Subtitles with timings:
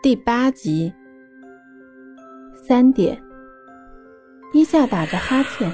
[0.00, 0.94] 第八集，
[2.54, 3.20] 三点，
[4.52, 5.68] 一夏打着哈欠，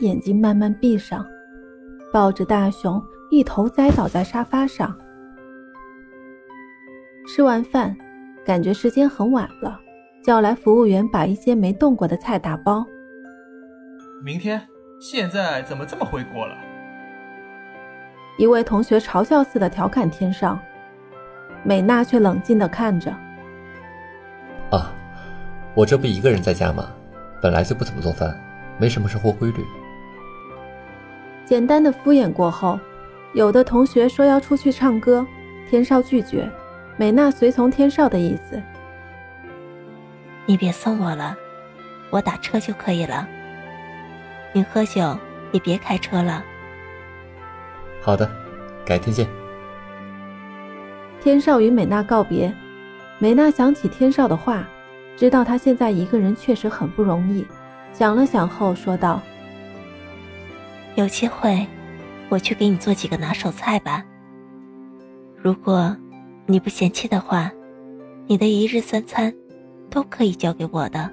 [0.00, 1.24] 眼睛慢慢闭上，
[2.12, 4.94] 抱着大熊一头栽倒在沙发上。
[7.26, 7.96] 吃完饭，
[8.44, 9.80] 感觉时间很晚了，
[10.22, 12.84] 叫来服务员把一些没动过的菜打包。
[14.22, 14.60] 明天，
[15.00, 16.54] 现在怎么这么会过了？
[18.36, 20.60] 一位同学嘲笑似的调侃天上，
[21.64, 23.10] 美娜却冷静的看着。
[25.70, 26.90] 啊，我这不一个人在家吗？
[27.40, 28.38] 本来就不怎么做饭，
[28.78, 29.64] 没什么生活规律。
[31.44, 32.78] 简单的敷衍过后，
[33.32, 35.26] 有的同学说要出去唱歌，
[35.68, 36.50] 天少拒绝，
[36.96, 38.60] 美娜随从天少的意思。
[40.46, 41.36] 你别送我了，
[42.10, 43.26] 我打车就可以了。
[44.52, 45.16] 你喝酒
[45.52, 46.44] 也别开车了。
[48.02, 48.30] 好的，
[48.84, 49.26] 改天见。
[51.20, 52.52] 天少与美娜告别。
[53.18, 54.66] 美娜想起天少的话，
[55.16, 57.46] 知道他现在一个人确实很不容易。
[57.92, 59.20] 想了想后说道
[60.96, 61.66] ：“有机会，
[62.28, 64.04] 我去给你做几个拿手菜吧。
[65.36, 65.94] 如果
[66.46, 67.50] 你不嫌弃的话，
[68.26, 69.34] 你的一日三餐
[69.90, 71.10] 都可以交给我的。”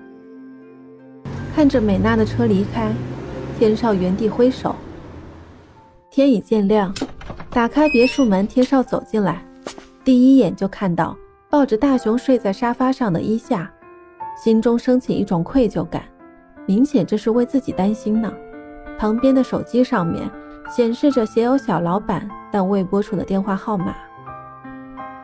[1.53, 2.91] 看着美娜的车离开，
[3.57, 4.75] 天少原地挥手。
[6.11, 6.93] 天已渐亮，
[7.49, 9.43] 打开别墅门，天少走进来，
[10.03, 11.17] 第一眼就看到。
[11.49, 13.71] 抱着大熊睡在沙发上的伊夏，
[14.41, 16.03] 心中升起一种愧疚感，
[16.67, 18.31] 明显这是为自己担心呢。
[18.97, 20.29] 旁边的手机上面
[20.69, 23.95] 显示着写有小老板但未拨出的电话号码。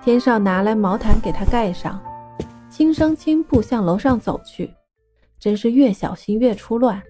[0.03, 2.02] 天少拿来毛毯给他盖上，
[2.69, 4.73] 轻声轻步向楼上走去。
[5.39, 7.02] 真是越小心越出乱，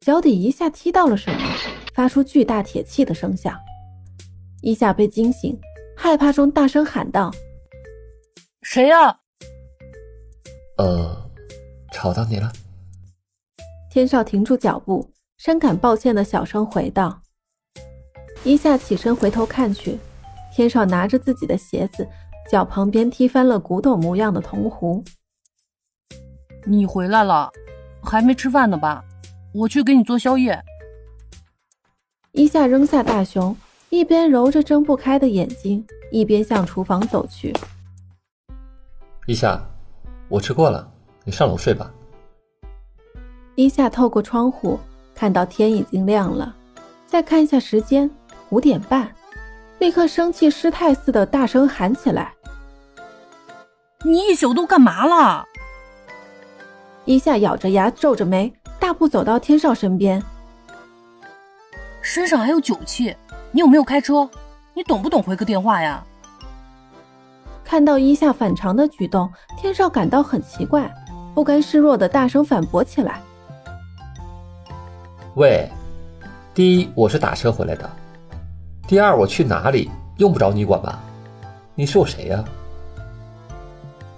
[0.00, 1.40] 脚底一下踢到了什么，
[1.94, 3.54] 发出巨大铁器的声响。
[4.60, 5.58] 一下被惊醒，
[5.96, 7.30] 害怕中大声喊道。
[8.62, 9.16] 谁呀？
[10.76, 11.27] 呃，
[11.98, 12.52] 吵到你了。
[13.90, 17.20] 天少停住脚步，深感抱歉的小声回道
[18.44, 19.98] ：“一夏起身回头看去，
[20.54, 22.08] 天少拿着自己的鞋子，
[22.48, 25.02] 脚旁边踢翻了古董模样的铜壶。
[26.64, 27.50] 你回来了，
[28.00, 29.04] 还没吃饭呢吧？
[29.52, 30.62] 我去给你做宵夜。”
[32.30, 33.56] 一夏扔下大熊，
[33.88, 37.52] 一边揉着睁不开的眼睛，一边向厨房走去。
[39.26, 39.60] 一夏，
[40.28, 40.88] 我吃过了，
[41.28, 41.92] 你上楼睡吧。
[43.54, 44.80] 一夏透过窗户
[45.14, 46.56] 看到天已经亮了，
[47.06, 48.10] 再看一下时间，
[48.48, 49.14] 五点半，
[49.78, 52.32] 立刻生气失态似的大声喊起来
[54.06, 55.44] ：“你一宿都干嘛了？”
[57.04, 58.50] 一夏咬着牙，皱着眉，
[58.80, 60.22] 大步走到天少身边
[62.00, 63.14] ：“身上还有酒气，
[63.52, 64.26] 你有没有开车？
[64.72, 66.02] 你懂不懂回个电话呀？”
[67.62, 70.90] 看到一夏反常的举动，天少感到很奇怪，
[71.38, 73.20] 不甘示弱的大声反驳起来
[75.38, 75.70] ：“喂，
[76.52, 77.88] 第一我是打车回来的，
[78.88, 80.98] 第二我去哪里用不着你管吧？
[81.76, 82.44] 你是我谁呀？”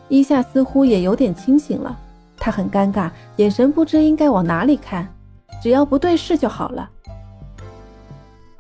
[0.09, 1.95] 伊夏似乎也有点清醒了，
[2.39, 5.07] 他很尴尬，眼神不知应该往哪里看，
[5.63, 6.89] 只要不对视就好了。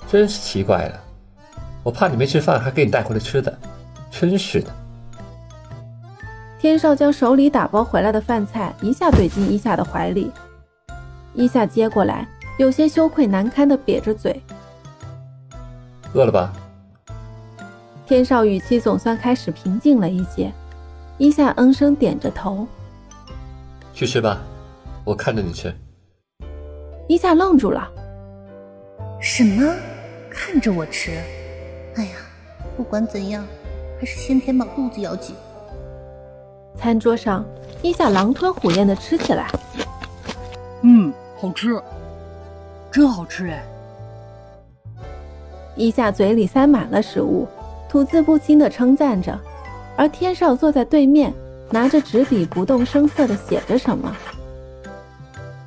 [0.06, 1.00] 真是奇怪了，
[1.82, 3.58] 我怕你没吃饭，还给你带回来吃的，
[4.10, 4.70] 真是的。
[6.60, 10.30] 天少将手里打包回来的饭菜一下怼进伊夏的怀里，
[11.32, 12.28] 伊夏接过来，
[12.58, 14.38] 有些羞愧难堪的瘪着嘴。
[16.12, 16.52] 饿了吧？
[18.06, 20.52] 天少语气总算开始平静了一些，
[21.16, 22.68] 伊夏嗯声点着头。
[23.94, 24.38] 去吃吧，
[25.02, 25.74] 我看着你吃。
[27.08, 27.90] 伊夏愣住了。
[29.18, 29.74] 什么？
[30.28, 31.12] 看着我吃？
[31.96, 32.16] 哎呀，
[32.76, 33.46] 不管怎样，
[33.98, 35.34] 还是先填饱肚子要紧。
[36.80, 37.44] 餐桌上，
[37.82, 39.50] 伊夏狼吞虎咽的吃起来。
[40.80, 41.78] 嗯，好吃，
[42.90, 43.62] 真好吃哎！
[45.76, 47.46] 伊夏嘴里塞满了食物，
[47.86, 49.38] 吐字不清的称赞着，
[49.94, 51.34] 而天少坐在对面，
[51.70, 54.16] 拿着纸笔不动声色的写着什么。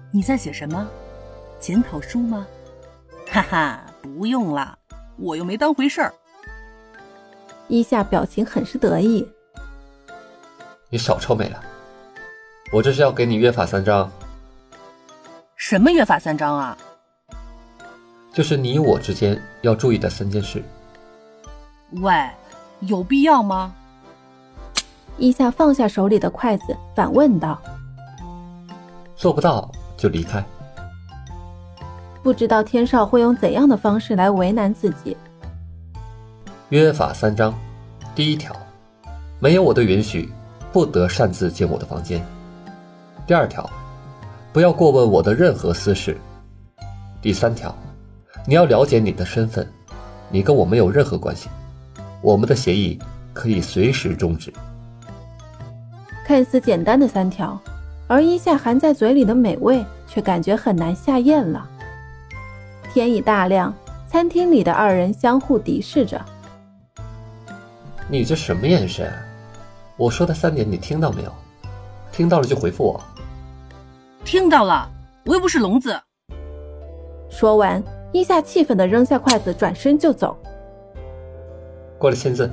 [0.09, 0.89] 你在写什么？
[1.59, 2.47] 检讨书吗？
[3.29, 4.75] 哈哈，不用了，
[5.17, 6.11] 我又没当回事儿。
[7.67, 9.27] 伊夏表情很是得意。
[10.93, 11.59] 你少臭美了！
[12.71, 14.07] 我这是要给你约法三章。
[15.55, 16.77] 什么约法三章啊？
[18.31, 20.63] 就是你我之间要注意的三件事。
[21.93, 22.13] 喂，
[22.81, 23.73] 有必要吗？
[25.17, 27.59] 伊夏放下手里的筷子，反问道
[29.17, 29.67] ：“做不到
[29.97, 30.45] 就离开。”
[32.21, 35.17] 不知道天少会用怎样的方式来为难自己。
[36.69, 37.51] 约法三章，
[38.13, 38.55] 第一条，
[39.39, 40.31] 没有我的允许。
[40.73, 42.19] 不得擅自进我的房间。
[43.27, 43.69] 第二条，
[44.51, 46.17] 不要过问我的任何私事。
[47.21, 47.73] 第三条，
[48.47, 49.65] 你要了解你的身份，
[50.29, 51.47] 你跟我没有任何关系，
[52.21, 52.99] 我们的协议
[53.33, 54.51] 可以随时终止。
[56.25, 57.61] 看似简单的三条，
[58.07, 61.69] 而一下含在嘴里的美味却感觉很难下咽了。
[62.91, 63.71] 天已大亮，
[64.07, 66.19] 餐厅里的二人相互敌视着。
[68.09, 69.11] 你这什么眼神？
[69.95, 71.31] 我说的三点你听到没有？
[72.11, 72.99] 听到了就回复我。
[74.25, 74.89] 听到了，
[75.25, 75.99] 我又不是聋子。
[77.29, 77.81] 说完，
[78.11, 80.37] 一下气愤的扔下筷子，转身就走。
[81.97, 82.49] 过来签字。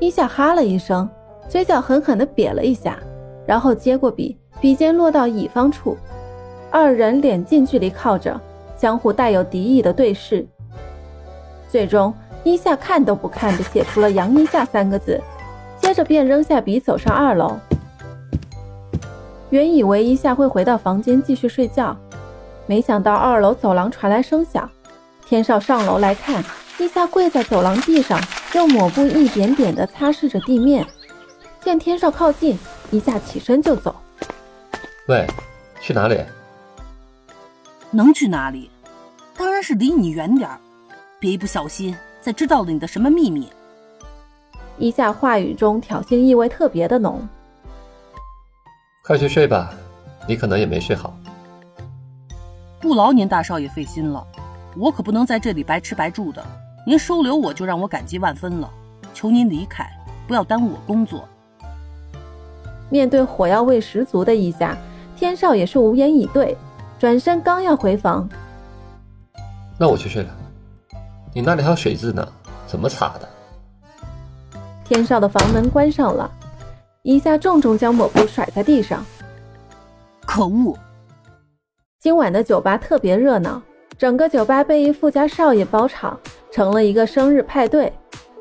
[0.00, 1.08] 一下哈了一声。
[1.48, 2.98] 嘴角狠狠的瘪了一下，
[3.46, 5.96] 然后接过笔，笔尖落到乙方处，
[6.70, 8.38] 二人脸近距离靠着，
[8.76, 10.46] 相互带有敌意的对视。
[11.70, 12.12] 最终，
[12.44, 15.22] 一夏看都不看的写出了“杨一夏”三个字，接
[15.98, 17.58] 着便扔下笔走上二楼。
[19.50, 21.96] 原以为一下会回到房间继续睡觉，
[22.66, 24.70] 没想到二楼走廊传来声响，
[25.26, 26.44] 天少上楼来看，
[26.78, 28.16] 一下跪在走廊地上，
[28.54, 30.86] 用抹布一点点的擦拭着地面。
[31.60, 32.56] 见天少靠近，
[32.92, 33.92] 一下起身就走。
[35.08, 35.26] 喂，
[35.80, 36.20] 去哪里？
[37.90, 38.70] 能去哪里？
[39.36, 40.60] 当然是离你远点儿，
[41.18, 43.48] 别一不小心再知道了你的什么秘密。
[44.78, 47.26] 一下话语中挑衅意味特别的浓。
[49.04, 49.72] 快去睡吧，
[50.26, 51.16] 你可能也没睡好。
[52.80, 54.24] 不劳您大少爷费心了，
[54.76, 56.44] 我可不能在这里白吃白住的。
[56.86, 58.70] 您收留我就让我感激万分了，
[59.12, 59.84] 求您离开，
[60.26, 61.28] 不要耽误我工作。
[62.88, 64.76] 面对火药味十足的一下，
[65.16, 66.56] 天少也是无言以对，
[66.98, 68.28] 转身刚要回房，
[69.78, 70.30] 那我去睡了。
[71.34, 72.26] 你那里还有水渍呢，
[72.66, 73.28] 怎么擦的？
[74.88, 76.30] 天少的房门关上了，
[77.02, 79.04] 一下重重将抹布甩在地上。
[80.24, 80.74] 可恶！
[82.00, 83.60] 今晚的酒吧特别热闹，
[83.98, 86.18] 整个酒吧被一富家少爷包场，
[86.50, 87.92] 成了一个生日派对。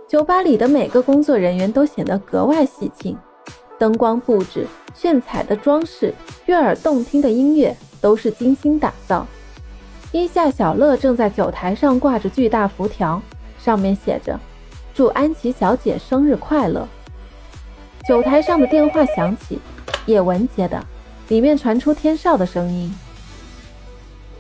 [0.08, 3.18] 酒吧里的每个工作人员都显得格外喜庆。
[3.78, 6.14] 灯光布置、炫彩的装饰、
[6.46, 9.28] 悦耳动听的音乐，都是精心打造。
[10.14, 13.22] 一夏小乐正在酒台上挂着巨大浮条，
[13.60, 14.40] 上面写着
[14.98, 16.88] “祝安琪小姐生日快乐”。
[18.10, 19.60] 酒台上的电话响起，
[20.08, 20.84] 叶文接的，
[21.28, 22.92] 里面传出天少的声音：“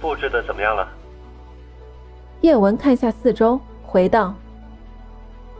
[0.01, 0.89] 布置的怎么样了？”
[2.41, 4.33] 叶文看下四周，回道：“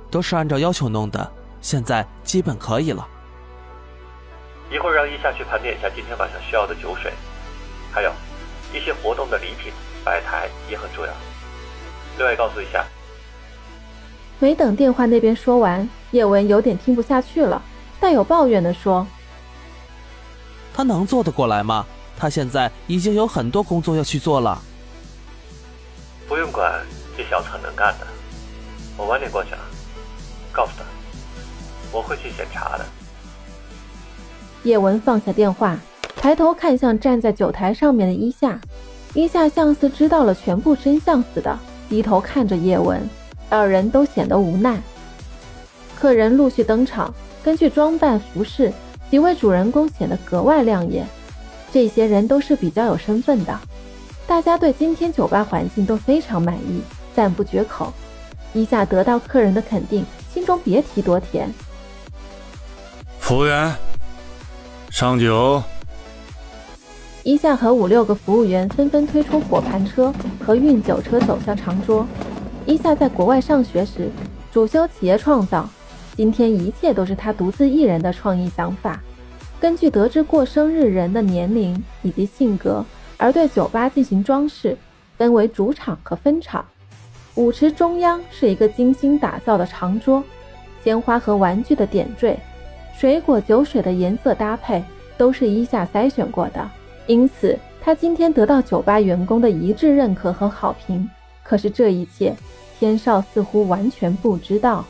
[0.10, 3.08] 都是按照要求弄的，现在基本可以了。”
[4.74, 7.14] 一会儿让一夏去盘点一下今天晚上需要的酒水，
[7.92, 8.12] 还有
[8.74, 9.72] 一些活动的礼品
[10.04, 11.14] 摆台也很重要。
[12.18, 12.84] 另外告诉一下。
[14.40, 17.62] 没等电话那边说完，叶文有点听不下去了，
[18.00, 19.06] 带有抱怨的说
[20.74, 21.86] ：“他能做得过来吗？
[22.16, 24.62] 他现在已经有很多工作要去做了。”
[26.28, 26.72] 不用管，
[27.16, 28.08] 这小子很能干的。
[28.96, 29.60] 我晚点过去了，
[30.52, 30.84] 告诉他，
[31.92, 32.86] 我会去检查的。
[34.64, 35.80] 叶文放下电话，
[36.16, 38.60] 抬头看向站在酒台上面的伊夏。
[39.14, 41.58] 伊夏像似知道了全部真相似的，
[41.90, 43.10] 低头看着叶文，
[43.50, 44.82] 二人都显得无奈。
[45.96, 47.14] 客人陆续登场，
[47.44, 48.72] 根据装扮服饰，
[49.10, 51.08] 几位主人公显得格外亮眼。
[51.72, 53.60] 这些人都是比较有身份的，
[54.26, 56.82] 大家对今天酒吧环境都非常满意，
[57.16, 57.94] 赞不绝口。
[58.54, 61.52] 伊夏得到客人的肯定，心中别提多甜。
[63.20, 63.74] 服务员。
[64.90, 65.62] 上酒。
[67.24, 70.14] 一下和五六个服务员纷纷推出火盘车
[70.44, 72.08] 和运酒车走向长桌。
[72.68, 74.10] 一下在国外上学时，
[74.52, 75.68] 主修企业创造，
[76.18, 79.02] 今天一切都是他独自一人的创意想法。
[79.58, 82.84] 根据得知过生日人的年龄以及性格，
[83.16, 84.78] 而对酒吧进行装饰，
[85.18, 86.66] 分为主场和分场。
[87.36, 90.22] 舞池中央是一个精心打造的长桌，
[90.84, 92.38] 鲜花和玩具的点缀。
[92.98, 94.84] 水果、酒水的颜色搭配
[95.18, 96.70] 都是伊夏筛选过的，
[97.06, 101.10] 因此他今天得到酒吧员工的一致认可和好评。
[101.48, 102.36] 可是这一切，
[102.78, 104.84] 天少似乎完全不知道。